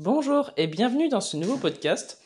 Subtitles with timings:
[0.00, 2.20] Bonjour et bienvenue dans ce nouveau podcast.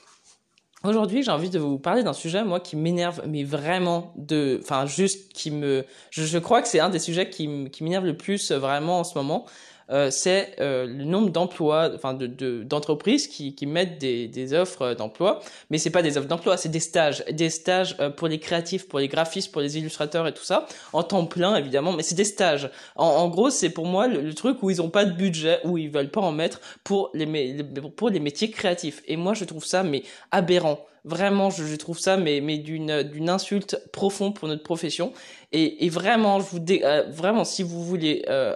[0.85, 4.85] Aujourd'hui, j'ai envie de vous parler d'un sujet, moi, qui m'énerve, mais vraiment de, enfin,
[4.85, 8.51] juste qui me, je, crois que c'est un des sujets qui, qui m'énerve le plus
[8.51, 9.47] euh, vraiment en ce moment.
[9.93, 14.95] Euh, c'est euh, le nombre d'emplois, enfin de d'entreprises qui, qui mettent des, des offres
[14.95, 18.39] d'emploi, mais c'est pas des offres d'emploi, c'est des stages, des stages euh, pour les
[18.39, 22.03] créatifs, pour les graphistes, pour les illustrateurs et tout ça, en temps plein évidemment, mais
[22.03, 22.71] c'est des stages.
[22.97, 25.77] En, en gros, c'est pour moi le, truc où ils ont pas de budget, où
[25.77, 27.63] ils veulent pas en mettre pour les
[27.97, 29.03] pour les métiers créatifs.
[29.07, 30.79] Et moi, je trouve ça mais aberrant.
[31.05, 35.13] Vraiment, je, je trouve ça mais mais d'une d'une insulte profonde pour notre profession.
[35.51, 38.55] Et, et vraiment, je vous dé, euh, vraiment, si vous voulez euh,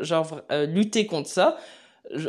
[0.00, 1.56] genre, euh, lutter contre ça,
[2.10, 2.28] je,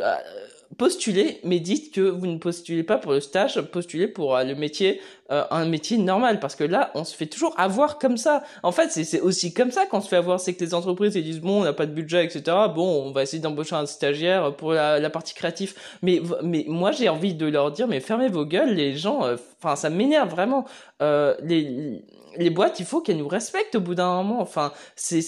[0.76, 5.00] postulez, mais dites que vous ne postulez pas pour le stage, postulez pour le métier,
[5.30, 8.42] euh, un métier normal, parce que là, on se fait toujours avoir comme ça.
[8.62, 11.24] En fait, c'est aussi comme ça qu'on se fait avoir, c'est que les entreprises ils
[11.24, 12.42] disent bon, on n'a pas de budget, etc.
[12.74, 15.74] Bon, on va essayer d'embaucher un stagiaire pour la, partie créative.
[16.02, 19.20] Mais mais moi, j'ai envie de leur dire, mais fermez vos gueules, les gens.
[19.62, 20.64] Enfin, ça m'énerve vraiment.
[21.02, 22.02] Euh, les
[22.36, 24.40] les boîtes, il faut qu'elles nous respectent au bout d'un moment.
[24.40, 25.22] Enfin, c'est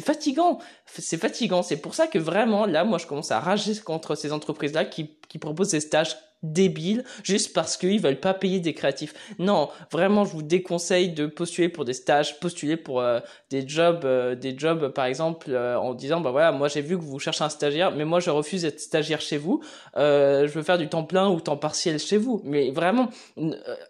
[0.00, 1.62] fatigant, c'est fatigant.
[1.62, 5.16] C'est pour ça que vraiment là, moi, je commence à rager contre ces entreprises-là qui
[5.28, 6.16] qui proposent des stages
[6.52, 9.14] débiles juste parce qu'ils veulent pas payer des créatifs.
[9.38, 14.04] Non, vraiment, je vous déconseille de postuler pour des stages, postuler pour euh, des jobs,
[14.04, 17.18] euh, des jobs par exemple euh, en disant bah voilà, moi j'ai vu que vous
[17.18, 19.62] cherchez un stagiaire, mais moi je refuse d'être stagiaire chez vous.
[19.96, 22.40] je veux faire du temps plein ou temps partiel chez vous.
[22.44, 23.08] Mais vraiment,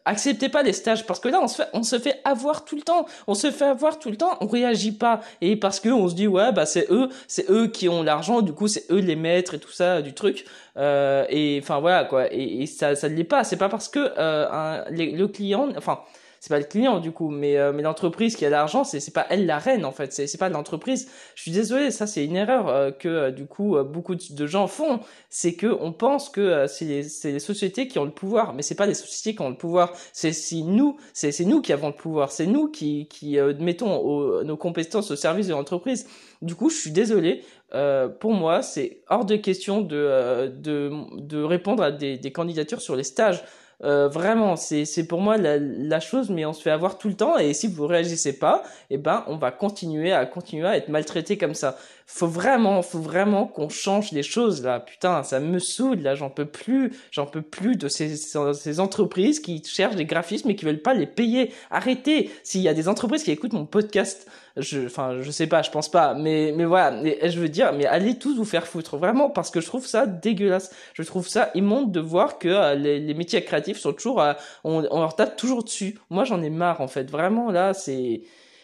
[0.05, 2.77] acceptez pas les stages parce que là on se fait, on se fait avoir tout
[2.77, 3.07] le temps.
[3.27, 4.37] On se fait avoir tout le temps.
[4.41, 7.69] On réagit pas et parce que on se dit ouais bah c'est eux, c'est eux
[7.69, 10.45] qui ont l'argent, du coup c'est eux les maîtres et tout ça du truc.
[10.77, 12.33] Et enfin voilà quoi.
[12.33, 13.45] Et, ça ça ne l'est pas.
[13.45, 16.01] C'est pas parce que euh, le client enfin
[16.41, 19.13] c'est pas le client du coup mais euh, mais l'entreprise qui a l'argent c'est c'est
[19.13, 21.09] pas elle la reine en fait c'est c'est pas l'entreprise.
[21.35, 25.01] Je suis désolé ça c'est une erreur euh, que du coup beaucoup de gens font.
[25.31, 28.63] C'est que on pense que c'est les c'est les sociétés qui ont le pouvoir mais
[28.63, 29.93] c'est pas les sociétés qui ont le pouvoir.
[30.13, 32.31] C'est si nous c'est c'est nous qui avons le pouvoir.
[32.33, 36.07] C'est nous qui qui mettons nos compétences au service de l'entreprise.
[36.43, 37.43] Du coup je suis désolé
[37.75, 42.33] euh, pour moi, c'est hors de question de, euh, de, de répondre à des, des
[42.33, 43.43] candidatures sur les stages.
[43.85, 47.15] Euh, vraiment, c'est pour moi la, la, chose, mais on se fait avoir tout le
[47.15, 47.37] temps.
[47.37, 51.37] Et si vous réagissez pas, eh ben on va continuer à continuer à être maltraité
[51.37, 51.77] comme ça.
[52.07, 54.81] Faut vraiment, faut vraiment qu'on change les choses là.
[54.81, 56.15] Putain, ça me saoule là.
[56.15, 60.57] J'en peux plus, j'en peux plus de ces ces entreprises qui cherchent des graphismes et
[60.57, 61.53] qui veulent pas les payer.
[61.71, 62.31] Arrêtez.
[62.45, 64.27] S'il y a des entreprises qui écoutent mon podcast,
[64.57, 67.03] je, enfin, je sais pas, je pense pas, mais mais voilà.
[67.05, 69.87] Et, je veux dire, mais allez tous vous faire foutre vraiment parce que je trouve
[69.87, 70.71] ça dégueulasse.
[70.95, 74.23] Je trouve ça immonde de voir que euh, les, les métiers créatifs sont toujours,
[74.65, 75.99] on, on, leur tape toujours dessus.
[76.11, 77.11] Moi, j'en ai marre en fait.
[77.11, 78.23] Vraiment, là, c'est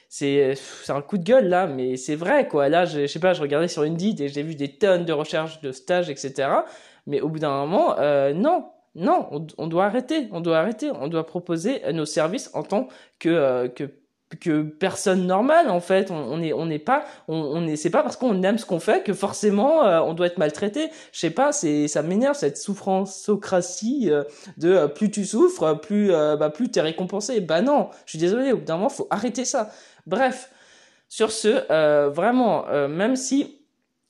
[0.09, 2.69] c'est c'est un coup de gueule là, mais c'est vrai quoi.
[2.69, 5.61] Là, je, sais pas, je regardais sur Indeed et j'ai vu des tonnes de recherches
[5.63, 6.51] de stages, etc.
[7.07, 11.09] Mais au bout d'un moment, euh, non, non, on, doit arrêter, on doit arrêter, on
[11.09, 13.85] doit proposer nos services en tant que euh, que
[14.41, 16.11] que personne normale en fait.
[16.11, 18.81] On est on n'est pas on, on est c'est pas parce qu'on aime ce qu'on
[18.81, 20.91] fait que forcément euh, on doit être maltraité.
[21.13, 24.25] Je sais pas c'est ça m'énerve cette souffranceocratie euh,
[24.57, 27.41] de euh, plus tu souffres plus bah plus t'es récompensé.
[27.41, 29.71] Bah non je suis désolé au bout d'un moment faut arrêter ça.
[30.07, 30.51] Bref
[31.09, 33.62] sur ce vraiment même si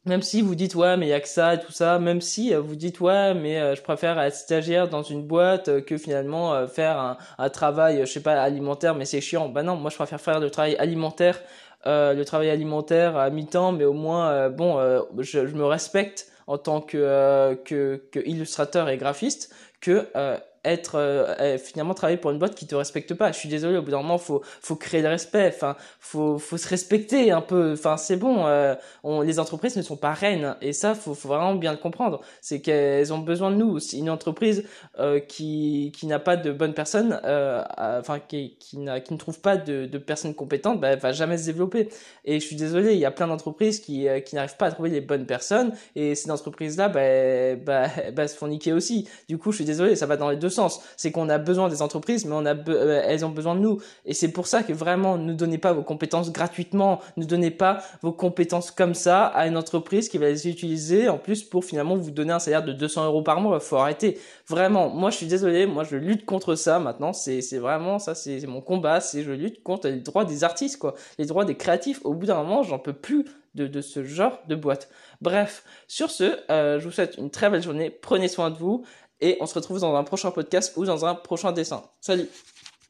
[0.04, 2.20] même si vous dites ouais mais il y a que ça et tout ça, même
[2.20, 5.80] si euh, vous dites ouais mais euh, je préfère être stagiaire dans une boîte euh,
[5.80, 9.48] que finalement faire un, travail je sais pas alimentaire mais c'est chiant.
[9.48, 11.40] Bah non, moi je préfère faire le travail alimentaire,
[11.84, 14.78] le travail alimentaire à mi-temps mais au moins bon
[15.18, 20.06] je, je, me respecte en tant que, que, que illustrateur et graphiste que
[20.64, 23.32] être euh, finalement travailler pour une boîte qui te respecte pas.
[23.32, 25.52] Je suis désolé, au bout d'un moment, faut faut créer le respect.
[25.54, 27.72] Enfin, faut faut se respecter un peu.
[27.72, 28.46] Enfin, c'est bon.
[28.46, 31.78] Euh, on, les entreprises ne sont pas reines et ça, faut faut vraiment bien le
[31.78, 32.20] comprendre.
[32.40, 33.78] C'est qu'elles ont besoin de nous.
[33.92, 34.64] Une entreprise
[34.98, 39.18] euh, qui qui n'a pas de bonnes personnes, euh, enfin qui qui, n'a, qui ne
[39.18, 41.88] trouve pas de, de personnes compétentes, bah, elle va jamais se développer.
[42.24, 44.72] Et je suis désolé, il y a plein d'entreprises qui euh, qui n'arrivent pas à
[44.72, 49.08] trouver les bonnes personnes et ces entreprises là, bah, bah, bah, se font niquer aussi.
[49.28, 50.80] Du coup, je suis désolé, ça va dans les deux sens.
[50.96, 53.80] C'est qu'on a besoin des entreprises, mais euh, elles ont besoin de nous.
[54.04, 57.00] Et c'est pour ça que vraiment, ne donnez pas vos compétences gratuitement.
[57.16, 61.18] Ne donnez pas vos compétences comme ça à une entreprise qui va les utiliser en
[61.18, 63.60] plus pour finalement vous donner un salaire de 200 euros par mois.
[63.60, 64.18] Faut arrêter.
[64.48, 64.88] Vraiment.
[64.88, 65.66] Moi, je suis désolé.
[65.66, 67.12] Moi, je lutte contre ça maintenant.
[67.12, 68.14] C'est, vraiment ça.
[68.14, 69.00] C'est mon combat.
[69.00, 70.94] C'est je lutte contre les droits des artistes, quoi.
[71.18, 72.00] Les droits des créatifs.
[72.04, 73.24] Au bout d'un moment, j'en peux plus
[73.54, 74.88] de, de ce genre de boîte.
[75.20, 77.90] Bref, sur ce, euh, je vous souhaite une très belle journée.
[77.90, 78.84] Prenez soin de vous
[79.22, 81.82] et on se retrouve dans un prochain podcast ou dans un prochain dessin.
[82.00, 82.28] Salut